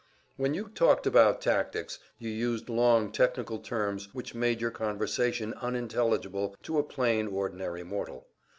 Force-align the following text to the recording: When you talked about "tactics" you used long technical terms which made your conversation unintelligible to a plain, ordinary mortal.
When 0.35 0.55
you 0.55 0.67
talked 0.69 1.05
about 1.05 1.41
"tactics" 1.41 1.99
you 2.17 2.31
used 2.31 2.69
long 2.69 3.11
technical 3.11 3.59
terms 3.59 4.11
which 4.15 4.33
made 4.33 4.59
your 4.59 4.71
conversation 4.71 5.53
unintelligible 5.53 6.55
to 6.63 6.79
a 6.79 6.83
plain, 6.83 7.27
ordinary 7.27 7.83
mortal. 7.83 8.25